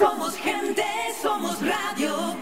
[0.00, 0.82] Somos gente,
[1.20, 2.34] somos radio.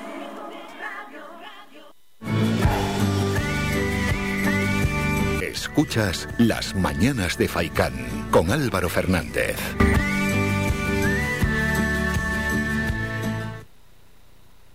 [5.43, 9.57] Escuchas Las Mañanas de Faicán con Álvaro Fernández.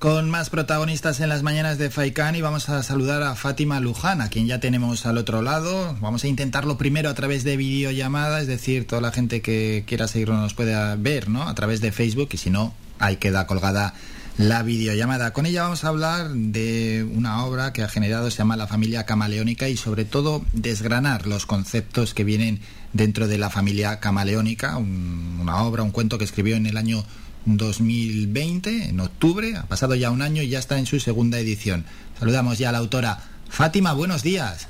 [0.04, 4.20] Con más protagonistas en las mañanas de Faikán y vamos a saludar a Fátima Luján,
[4.20, 5.96] a quien ya tenemos al otro lado.
[6.02, 10.10] Vamos a intentarlo primero a través de videollamada, es decir, toda la gente que quiera
[10.10, 11.44] seguirnos nos puede ver, ¿no?
[11.48, 13.94] A través de Facebook y si no, ahí queda colgada
[14.38, 15.32] la videollamada.
[15.32, 19.06] Con ella vamos a hablar de una obra que ha generado, se llama La familia
[19.06, 22.60] camaleónica y sobre todo desgranar los conceptos que vienen
[22.92, 27.06] dentro de la familia camaleónica, un- una obra, un cuento que escribió en el año
[27.46, 31.86] 2020, en octubre, ha pasado ya un año y ya está en su segunda edición.
[32.20, 33.20] Saludamos ya a la autora.
[33.50, 34.68] Fátima, buenos días.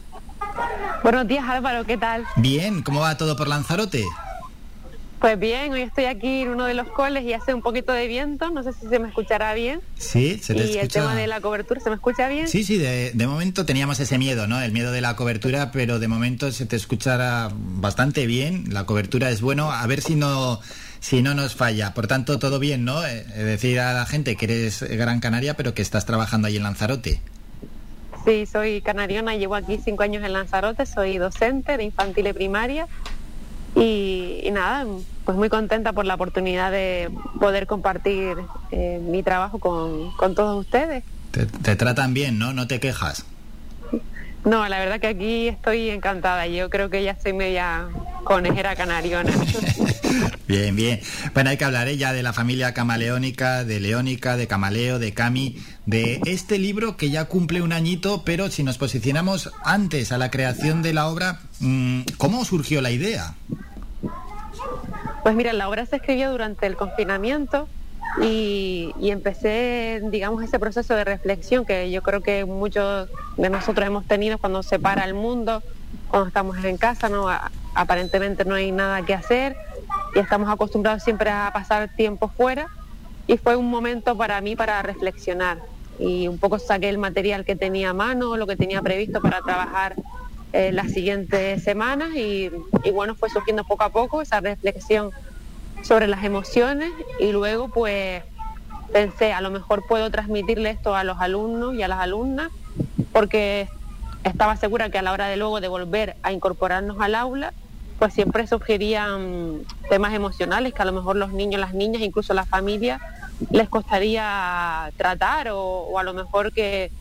[1.04, 2.24] Buenos días Álvaro, ¿qué tal?
[2.38, 4.04] Bien, ¿cómo va todo por Lanzarote?
[5.20, 8.08] Pues bien, hoy estoy aquí en uno de los coles y hace un poquito de
[8.08, 9.80] viento, no sé si se me escuchará bien.
[9.98, 11.00] Sí, se te y el escucha.
[11.00, 12.50] tema de la cobertura, ¿se me escucha bien?
[12.50, 14.62] Sí, sí, de, de momento teníamos ese miedo, ¿no?
[14.62, 18.66] El miedo de la cobertura, pero de momento se te escuchará bastante bien.
[18.74, 20.60] La cobertura es bueno, a ver si no
[21.04, 21.94] si no nos falla.
[21.94, 23.06] Por tanto, todo bien, ¿no?
[23.06, 26.64] Eh, decir a la gente que eres Gran Canaria, pero que estás trabajando ahí en
[26.64, 27.20] Lanzarote.
[28.24, 32.88] Sí, soy canariona, llevo aquí cinco años en Lanzarote, soy docente de infantil y primaria
[33.76, 34.86] y, y nada,
[35.26, 38.38] pues muy contenta por la oportunidad de poder compartir
[38.72, 41.04] eh, mi trabajo con, con todos ustedes.
[41.32, 42.54] Te, te tratan bien, ¿no?
[42.54, 43.26] No te quejas.
[44.46, 47.90] No, la verdad que aquí estoy encantada, yo creo que ya soy media
[48.24, 49.34] conejera canariona.
[50.48, 51.00] Bien, bien.
[51.34, 51.98] Bueno, hay que hablar ¿eh?
[51.98, 57.10] ya de la familia camaleónica, de Leónica, de Camaleo, de Cami, de este libro que
[57.10, 61.40] ya cumple un añito, pero si nos posicionamos antes a la creación de la obra,
[61.60, 63.36] mm, ¿cómo surgió la idea?
[65.24, 67.68] Pues mira, la obra se escribió durante el confinamiento
[68.22, 73.88] y, y empecé, digamos, ese proceso de reflexión que yo creo que muchos de nosotros
[73.88, 75.64] hemos tenido cuando se para el mundo,
[76.10, 77.28] cuando estamos en casa, no
[77.74, 79.56] aparentemente no hay nada que hacer
[80.16, 82.68] y estamos acostumbrados siempre a pasar tiempo fuera
[83.28, 85.60] y fue un momento para mí para reflexionar
[86.00, 89.42] y un poco saqué el material que tenía a mano, lo que tenía previsto para
[89.42, 89.96] trabajar
[90.52, 92.52] eh, las siguientes semanas y,
[92.84, 95.12] y bueno, fue surgiendo poco a poco esa reflexión
[95.84, 98.24] sobre las emociones y luego pues
[98.92, 102.52] pensé, a lo mejor puedo transmitirle esto a los alumnos y a las alumnas
[103.12, 103.68] porque
[104.24, 107.54] estaba segura que a la hora de luego de volver a incorporarnos al aula,
[108.00, 112.46] pues siempre surgirían temas emocionales que a lo mejor los niños, las niñas, incluso la
[112.46, 113.00] familia
[113.52, 116.92] les costaría tratar o, o a lo mejor que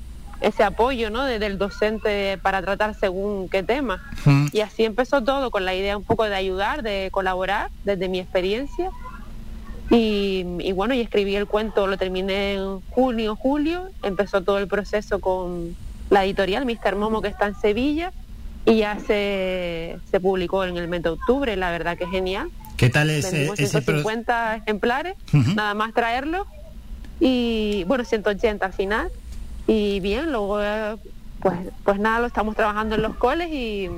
[0.40, 1.24] ese apoyo ¿no?
[1.24, 4.02] de- del docente para tratar según qué tema.
[4.24, 4.46] Mm.
[4.52, 8.18] Y así empezó todo con la idea un poco de ayudar, de colaborar desde mi
[8.18, 8.90] experiencia.
[9.90, 14.66] Y, y bueno, y escribí el cuento, lo terminé en junio, julio, empezó todo el
[14.66, 15.76] proceso con
[16.10, 16.96] la editorial Mr.
[16.96, 18.12] Momo que está en Sevilla
[18.64, 22.48] y ya se, se publicó en el mes de octubre, la verdad que genial.
[22.76, 26.46] ¿Qué tal es Vendimos ese pro- 150 ejemplares, nada más traerlo.
[27.20, 29.08] Y bueno, 180 al final.
[29.66, 30.58] Y bien, luego
[31.40, 33.88] pues, pues nada, lo estamos trabajando en los coles y,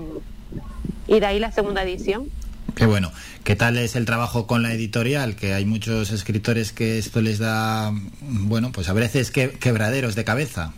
[1.07, 2.29] y de ahí la segunda edición.
[2.75, 3.13] Qué bueno.
[3.45, 5.37] ¿Qué tal es el trabajo con la editorial?
[5.37, 10.25] Que hay muchos escritores que esto les da, bueno, pues a veces que, quebraderos de
[10.25, 10.73] cabeza.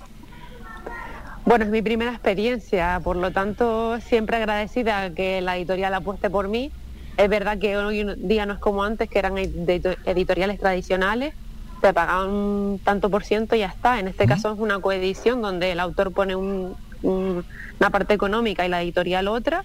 [1.47, 6.49] Bueno, es mi primera experiencia, por lo tanto siempre agradecida que la editorial apueste por
[6.49, 6.73] mí.
[7.17, 11.35] Es verdad que hoy en día no es como antes, que eran edito- editoriales tradicionales,
[11.81, 14.01] te pagaban un tanto por ciento y ya está.
[14.01, 17.45] En este caso es una coedición donde el autor pone un- un-
[17.79, 19.65] una parte económica y la editorial otra.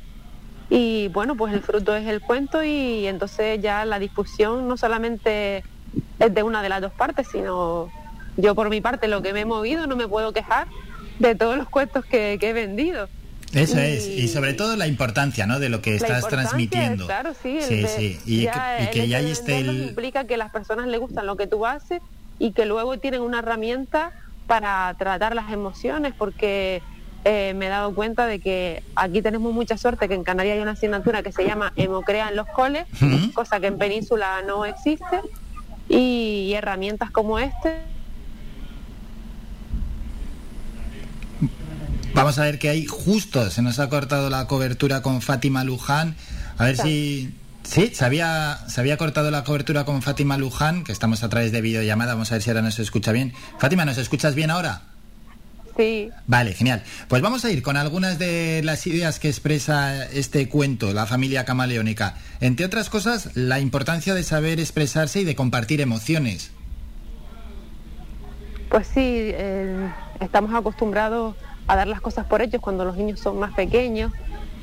[0.70, 5.64] Y bueno, pues el fruto es el cuento y entonces ya la difusión no solamente
[6.20, 7.90] es de una de las dos partes, sino
[8.38, 10.68] yo por mi parte lo que me he movido no me puedo quejar
[11.22, 13.08] de todos los cuentos que, que he vendido.
[13.54, 14.08] Eso Y- es.
[14.08, 15.60] Y sobre todo la importancia, ¿no?
[15.60, 17.06] De lo que estás transmitiendo.
[17.06, 17.60] Claro, sí.
[17.62, 18.20] Sí, de- sí.
[18.26, 19.90] Y, ya que, y que el ya ahí esté el...
[19.90, 22.02] implica que las personas les gustan lo que tú haces
[22.40, 24.12] y que luego tienen una herramienta
[24.48, 26.82] para tratar las emociones porque
[27.24, 30.62] eh, me he dado cuenta de que aquí tenemos mucha suerte que en Canarias hay
[30.62, 32.86] una asignatura que se llama Hemocrea en los coles,
[33.34, 35.22] cosa que en Península no existe
[35.88, 37.82] y, y herramientas como este
[42.14, 46.16] Vamos a ver que ahí justo se nos ha cortado la cobertura con Fátima Luján.
[46.58, 47.34] A ver si...
[47.64, 51.52] Sí, se había, se había cortado la cobertura con Fátima Luján, que estamos a través
[51.52, 52.14] de videollamada.
[52.14, 53.34] Vamos a ver si ahora nos escucha bien.
[53.60, 54.82] Fátima, ¿nos escuchas bien ahora?
[55.78, 56.84] sí Vale, genial.
[57.08, 61.46] Pues vamos a ir con algunas de las ideas que expresa este cuento, la familia
[61.46, 62.16] camaleónica.
[62.42, 66.52] Entre otras cosas, la importancia de saber expresarse y de compartir emociones.
[68.70, 71.36] Pues sí, eh, estamos acostumbrados
[71.72, 74.12] a dar las cosas por hechos cuando los niños son más pequeños.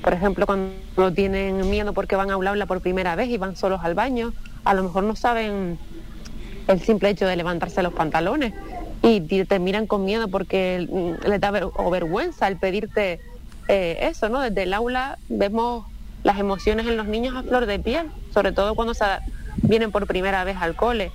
[0.03, 3.57] Por ejemplo, cuando tienen miedo porque van a un aula por primera vez y van
[3.57, 4.35] solos al baño,
[4.65, 5.79] a lo mejor no saben
[6.67, 8.53] el simple hecho de levantarse los pantalones
[9.03, 10.87] y te miran con miedo porque
[11.27, 13.21] les da o vergüenza el pedirte
[13.69, 14.41] eh, eso, ¿no?
[14.41, 15.87] Desde el aula vemos
[16.25, 19.05] las emociones en los niños a flor de piel, sobre todo cuando se
[19.63, 21.11] vienen por primera vez al cole.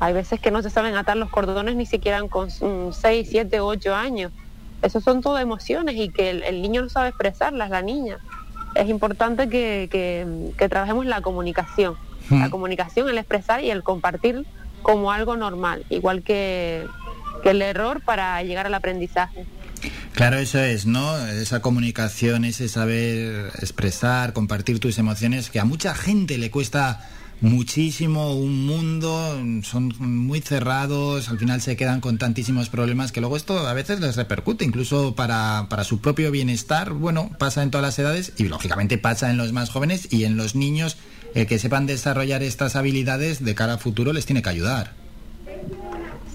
[0.00, 3.94] Hay veces que no se saben atar los cordones ni siquiera con 6, 7, 8
[3.94, 4.32] años.
[4.84, 8.18] Esos son todo emociones y que el, niño no sabe expresarlas, la niña.
[8.74, 11.96] Es importante que, que, trabajemos la comunicación.
[12.30, 14.46] La comunicación, el expresar y el compartir
[14.82, 16.86] como algo normal, igual que,
[17.42, 19.46] que el error para llegar al aprendizaje.
[20.12, 21.18] Claro, eso es, ¿no?
[21.26, 27.00] Esa comunicación, ese saber expresar, compartir tus emociones, que a mucha gente le cuesta
[27.44, 33.36] muchísimo, un mundo, son muy cerrados, al final se quedan con tantísimos problemas que luego
[33.36, 36.92] esto a veces les repercute, incluso para, para su propio bienestar.
[36.92, 40.36] Bueno, pasa en todas las edades y lógicamente pasa en los más jóvenes y en
[40.36, 40.96] los niños.
[41.34, 44.92] El que sepan desarrollar estas habilidades de cara a futuro les tiene que ayudar.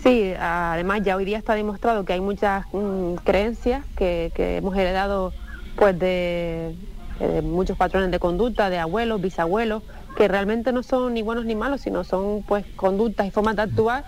[0.04, 5.34] Sí, además ya hoy día está demostrado que hay muchas mm, creencias que, hemos heredado
[5.76, 6.76] pues de,
[7.20, 9.84] de muchos patrones de conducta, de abuelos, bisabuelos,
[10.16, 13.64] que realmente no son ni buenos ni malos, sino son pues conductas y formas de
[13.64, 14.04] actuar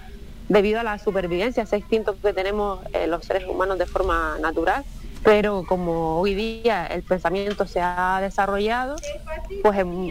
[0.50, 4.84] debido a la supervivencia, ese instinto que tenemos eh, los seres humanos de forma natural.
[5.24, 8.96] Pero como hoy día el pensamiento se ha desarrollado,
[9.62, 10.10] pues em,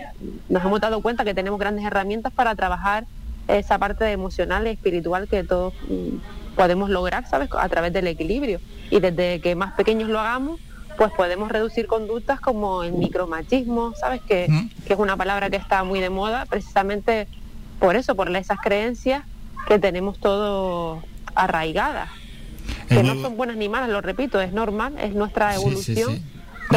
[0.49, 3.07] nos hemos dado cuenta que tenemos grandes herramientas para trabajar
[3.49, 7.51] esa parte emocional y espiritual que todos mm, podemos lograr, ¿sabes?
[7.53, 8.61] A través del equilibrio.
[8.91, 10.61] Y desde que más pequeños lo hagamos,
[11.01, 14.21] pues podemos reducir conductas como el micromachismo, ¿sabes?
[14.21, 14.49] Que,
[14.87, 17.27] que es una palabra que está muy de moda precisamente
[17.79, 19.25] por eso, por esas creencias
[19.67, 21.03] que tenemos todos
[21.35, 22.11] arraigadas.
[22.87, 26.23] Que no son buenas ni malas, lo repito, es normal, es nuestra evolución.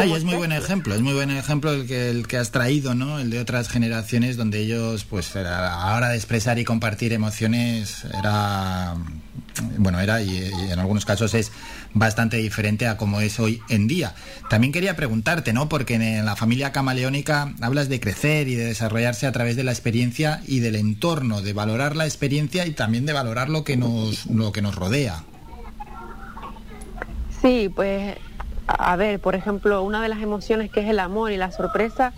[0.02, 3.20] Es muy buen ejemplo, es muy buen ejemplo el que, el que has traído, ¿no?
[3.20, 8.04] El de otras generaciones donde ellos, pues, a la hora de expresar y compartir emociones
[8.18, 8.96] era
[9.78, 11.52] bueno, era y, en algunos casos es
[11.94, 14.16] bastante diferente a como es hoy en día.
[14.50, 15.70] También quería preguntarte, ¿no?
[15.70, 19.72] Porque en la familia camaleónica hablas de crecer y de desarrollarse a través de la
[19.72, 24.26] experiencia y del entorno, de valorar la experiencia y también de valorar lo que nos,
[24.26, 25.24] lo que nos rodea.
[27.42, 28.16] Sí, pues
[28.68, 32.14] a ver, por ejemplo, una de las emociones que es el amor y la sorpresa,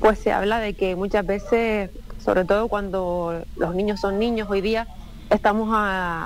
[0.00, 4.60] pues se habla de que muchas veces, sobre todo cuando los niños son niños hoy
[4.60, 4.88] día,
[5.30, 5.68] estamos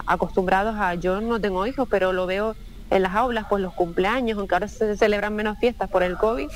[0.06, 2.54] acostumbrados a, yo no tengo hijos, pero lo veo
[2.90, 6.48] en las aulas, pues los cumpleaños, aunque ahora se celebran menos fiestas por el COVID,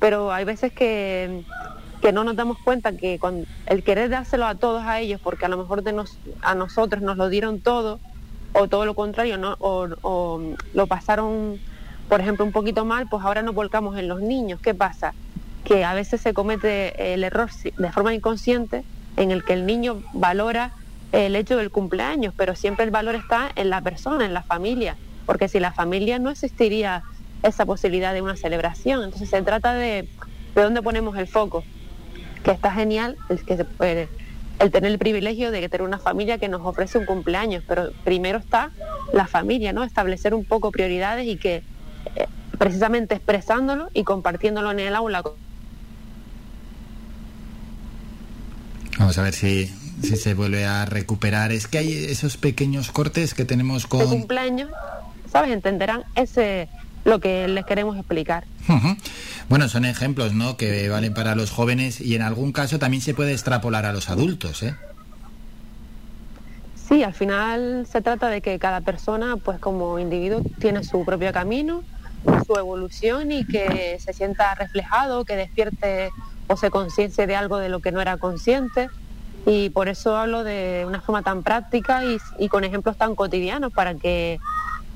[0.00, 1.44] pero hay veces que,
[2.02, 5.44] que, no nos damos cuenta que con el querer dárselo a todos a ellos, porque
[5.44, 8.00] a lo mejor de nos, a nosotros nos lo dieron todo,
[8.52, 9.56] o todo lo contrario, ¿no?
[9.58, 10.40] o, o
[10.74, 11.58] lo pasaron,
[12.08, 14.60] por ejemplo, un poquito mal, pues ahora nos volcamos en los niños.
[14.60, 15.14] ¿Qué pasa?
[15.64, 18.84] Que a veces se comete el error de forma inconsciente
[19.16, 20.72] en el que el niño valora
[21.12, 24.96] el hecho del cumpleaños, pero siempre el valor está en la persona, en la familia,
[25.26, 27.02] porque si la familia no existiría
[27.42, 29.04] esa posibilidad de una celebración.
[29.04, 30.08] Entonces se trata de,
[30.54, 31.62] de dónde ponemos el foco,
[32.42, 34.08] que está genial el, que se puede,
[34.58, 38.38] el tener el privilegio de tener una familia que nos ofrece un cumpleaños, pero primero
[38.38, 38.70] está
[39.12, 39.84] la familia, ¿no?
[39.84, 41.62] Establecer un poco prioridades y que
[42.58, 45.22] precisamente expresándolo y compartiéndolo en el aula.
[48.98, 49.70] Vamos a ver si
[50.02, 51.52] si se vuelve a recuperar.
[51.52, 54.02] Es que hay esos pequeños cortes que tenemos con...
[54.02, 54.70] El cumpleaños,
[55.30, 55.52] ¿sabes?
[55.52, 56.68] Entenderán ese
[57.04, 58.44] lo que les queremos explicar.
[59.48, 60.56] Bueno, son ejemplos, ¿no?
[60.56, 64.08] Que valen para los jóvenes y en algún caso también se puede extrapolar a los
[64.08, 64.74] adultos, ¿eh?
[66.88, 71.32] Sí, al final se trata de que cada persona, pues como individuo, tiene su propio
[71.32, 71.82] camino,
[72.46, 76.10] su evolución y que se sienta reflejado, que despierte
[76.46, 78.88] o se conciencie de algo de lo que no era consciente
[79.46, 82.02] y por eso hablo de una forma tan práctica
[82.38, 84.40] y, con ejemplos tan cotidianos para que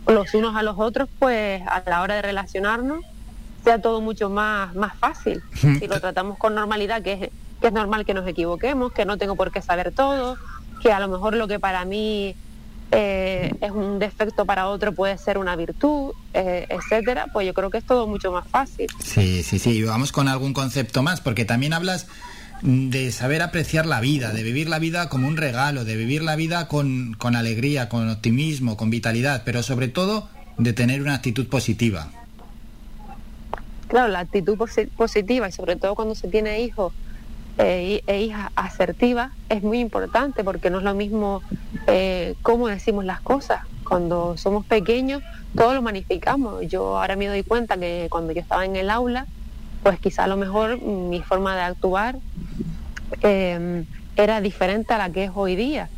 [0.07, 3.05] los unos a los otros, pues a la hora de relacionarnos,
[3.63, 5.43] sea todo mucho más, más fácil.
[5.53, 7.21] Si lo tratamos con normalidad, que es,
[7.61, 10.39] que es normal que nos equivoquemos, que no tengo por qué saber todo,
[10.81, 12.35] que a lo mejor lo que para mí
[12.90, 17.71] eh, es un defecto para otro puede ser una virtud, eh, etcétera, pues yo creo
[17.71, 18.87] que es todo mucho más fácil.
[19.02, 19.83] Sí, sí, sí.
[19.83, 22.07] Vamos con algún concepto más, porque también hablas
[22.62, 26.35] de saber apreciar la vida, de vivir la vida como un regalo, de vivir la
[26.35, 31.47] vida con, con alegría, con optimismo, con vitalidad, pero sobre todo de tener una actitud
[31.49, 32.09] positiva.
[33.87, 34.59] Claro, la actitud
[34.97, 36.92] positiva y sobre todo cuando se tiene hijos
[37.59, 41.43] eh, e hijas asertivas es muy importante porque no es lo mismo
[41.87, 45.23] eh, cómo decimos las cosas, cuando somos pequeños
[45.57, 46.67] todo lo magnificamos.
[46.69, 49.27] Yo ahora me doy cuenta que cuando yo estaba en el aula,
[49.83, 52.17] pues quizá a lo mejor mi forma de actuar
[53.23, 53.85] eh,
[54.17, 55.88] era diferente a la que es hoy día.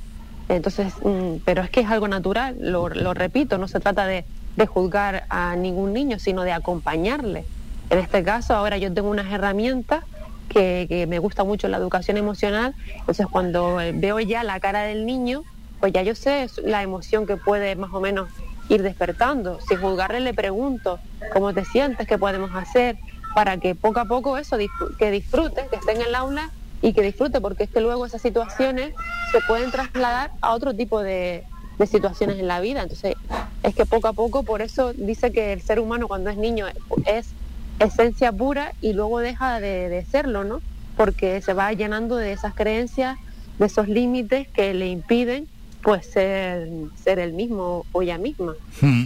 [0.48, 4.24] Entonces, mm, pero es que es algo natural, lo, lo repito, no se trata de,
[4.56, 7.44] de, juzgar a ningún niño, sino de acompañarle.
[7.88, 10.04] En este caso, ahora yo tengo unas herramientas
[10.50, 15.06] que, que me gusta mucho la educación emocional, entonces cuando veo ya la cara del
[15.06, 15.42] niño,
[15.80, 18.28] pues ya yo sé la emoción que puede más o menos
[18.68, 19.58] ir despertando.
[19.66, 21.00] Sin juzgarle le pregunto,
[21.32, 22.06] ¿cómo te sientes?
[22.06, 22.98] ¿Qué podemos hacer?
[23.34, 24.58] Para que poco a poco eso,
[24.98, 26.50] que disfrute, que esté en el aula
[26.82, 28.92] y que disfrute, porque es que luego esas situaciones
[29.32, 31.44] se pueden trasladar a otro tipo de,
[31.78, 32.82] de situaciones en la vida.
[32.82, 33.14] Entonces,
[33.62, 36.66] es que poco a poco, por eso dice que el ser humano cuando es niño
[37.06, 37.34] es
[37.80, 40.60] esencia pura y luego deja de, de serlo, ¿no?
[40.96, 43.18] Porque se va llenando de esas creencias,
[43.58, 45.48] de esos límites que le impiden
[45.82, 46.68] pues ser,
[47.02, 48.54] ser el mismo o ella misma.
[48.80, 49.04] Hmm.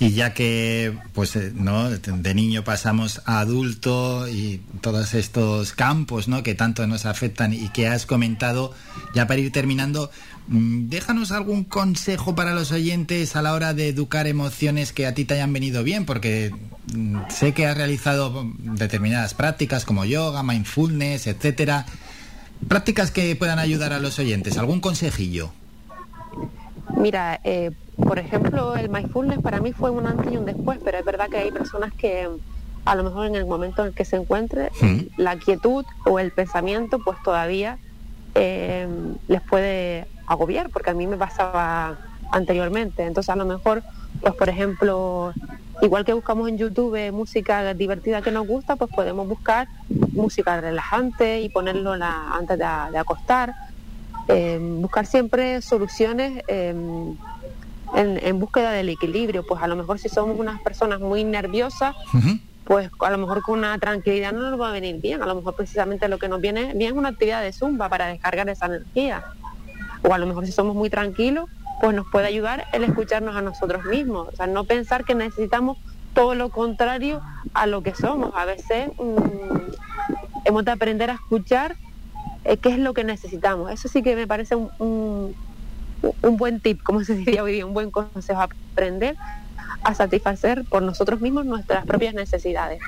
[0.00, 6.28] Y ya que pues eh, no de niño pasamos a adulto y todos estos campos
[6.28, 6.42] ¿no?
[6.42, 8.74] que tanto nos afectan y que has comentado,
[9.14, 10.10] ya para ir terminando,
[10.48, 15.24] déjanos algún consejo para los oyentes a la hora de educar emociones que a ti
[15.24, 16.54] te hayan venido bien, porque
[16.94, 21.86] mm, sé que has realizado determinadas prácticas como yoga, mindfulness, etcétera.
[22.68, 24.56] Prácticas que puedan ayudar a los oyentes.
[24.56, 25.52] ¿Algún consejillo?
[26.96, 30.98] Mira, eh, por ejemplo, el mindfulness para mí fue un antes y un después, pero
[30.98, 32.28] es verdad que hay personas que
[32.84, 35.10] a lo mejor en el momento en el que se encuentre, ¿Sí?
[35.16, 37.78] la quietud o el pensamiento, pues todavía
[38.36, 38.86] eh,
[39.26, 41.98] les puede agobiar, porque a mí me pasaba
[42.32, 43.04] anteriormente.
[43.04, 43.82] Entonces, a lo mejor,
[44.20, 45.32] pues por ejemplo,
[45.82, 49.68] igual que buscamos en YouTube música divertida que nos gusta, pues podemos buscar
[50.12, 53.54] música relajante y ponerlo la, antes de, de acostar
[54.28, 57.16] eh, buscar siempre soluciones eh, en,
[57.94, 59.46] en, búsqueda del equilibrio.
[59.46, 62.40] Pues a lo mejor si somos unas personas muy nerviosas, uh -huh.
[62.64, 65.22] pues a lo mejor con una tranquilidad no nos va a venir bien.
[65.22, 68.08] A lo mejor precisamente lo que nos viene bien es una actividad de zumba para
[68.08, 69.24] descargar esa energía.
[70.06, 73.42] O a lo mejor si somos muy tranquilos, pues nos puede ayudar el escucharnos a
[73.42, 74.28] nosotros mismos.
[74.28, 75.78] O sea, no pensar que necesitamos
[76.14, 77.20] todo lo contrario
[77.54, 78.32] a lo que somos.
[78.34, 79.58] A veces mmm,
[80.44, 81.76] hemos de aprender a escuchar
[82.44, 83.70] eh, qué es lo que necesitamos.
[83.70, 85.34] Eso sí que me parece un, un,
[86.22, 89.16] un, buen tip, como se diría hoy día, un buen consejo, aprender
[89.82, 92.80] a satisfacer por nosotros mismos nuestras propias necesidades,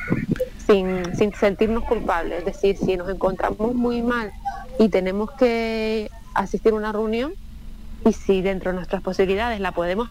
[0.66, 2.38] sin, sin sentirnos culpables.
[2.38, 4.32] Es decir, si nos encontramos muy mal
[4.78, 6.07] y tenemos que
[6.42, 7.32] asistir a una reunión,
[8.04, 10.10] y si dentro de nuestras posibilidades la podemos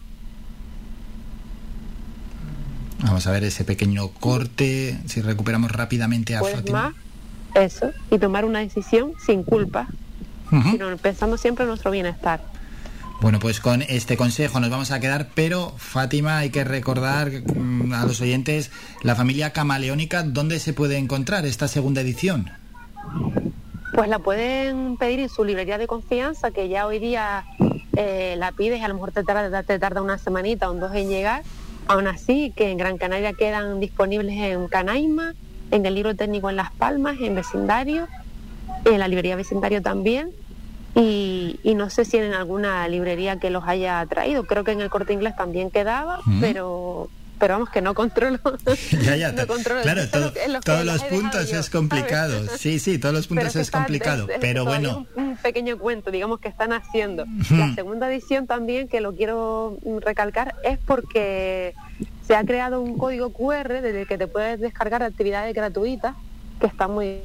[3.00, 6.94] Vamos a ver ese pequeño corte, si recuperamos rápidamente a pues Fátima.
[7.54, 9.86] Más, eso, y tomar una decisión sin culpa,
[10.50, 10.72] uh -huh.
[10.72, 12.40] sino pensando siempre en nuestro bienestar.
[13.20, 17.92] Bueno, pues con este consejo nos vamos a quedar, pero Fátima, hay que recordar mmm,
[17.92, 18.70] a los oyentes
[19.02, 22.50] la familia camaleónica, ¿dónde se puede encontrar esta segunda edición?
[23.98, 27.44] Pues la pueden pedir en su librería de confianza, que ya hoy día
[27.96, 30.94] eh, la pides y a lo mejor te tarda, te tarda una semanita o dos
[30.94, 31.42] en llegar.
[31.88, 35.34] Aún así, que en Gran Canaria quedan disponibles en Canaima,
[35.72, 38.06] en el libro técnico en Las Palmas, en vecindario,
[38.84, 40.30] en la librería vecindario también.
[40.94, 44.44] Y, y, no sé si en alguna librería que los haya traído.
[44.44, 46.40] Creo que en el corte inglés también quedaba, mm.
[46.40, 48.38] pero pero vamos que no controlo.
[49.02, 49.82] ya, ya, no controlo.
[49.82, 50.32] claro, todo,
[50.64, 52.44] todos los puntos yo, es complicado.
[52.44, 52.60] ¿sabes?
[52.60, 54.24] Sí, sí, todos los puntos es complicado.
[54.28, 55.06] Es, es, pero bueno.
[55.14, 57.24] Un, un, pequeño cuento, digamos, que están haciendo.
[57.50, 61.74] La segunda edición también, que lo quiero recalcar, es porque
[62.26, 66.14] se ha creado un código QR desde el que te puedes descargar actividades gratuitas,
[66.60, 67.20] que está muy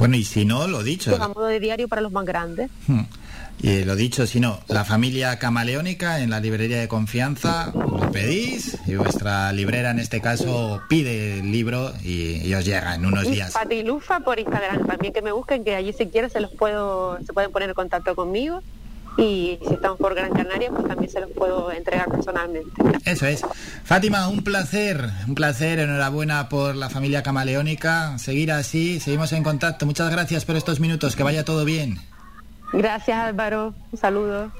[0.00, 1.14] bueno, y si no, lo dicho.
[1.22, 2.70] A modo de diario para los más grandes.
[2.86, 3.02] Hmm.
[3.62, 8.78] Y lo dicho, si no, la familia camaleónica en la librería de confianza, lo pedís
[8.86, 13.30] y vuestra librera en este caso pide el libro y, y os llega en unos
[13.30, 13.52] días.
[13.52, 17.34] Patilufa por Instagram, también que me busquen, que allí si quieren se los puedo, se
[17.34, 18.62] pueden poner en contacto conmigo
[19.16, 22.70] y si estamos por Gran Canaria, pues también se los puedo entregar personalmente.
[23.04, 23.42] Eso es.
[23.84, 28.18] Fátima, un placer, un placer, enhorabuena por la familia camaleónica.
[28.18, 29.86] Seguir así, seguimos en contacto.
[29.86, 31.98] Muchas gracias por estos minutos, que vaya todo bien.
[32.72, 34.52] Gracias Álvaro, un saludo.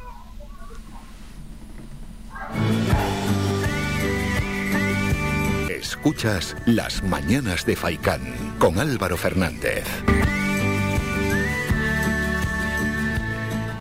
[5.69, 8.21] Escuchas las mañanas de Faicán
[8.59, 9.85] con Álvaro Fernández.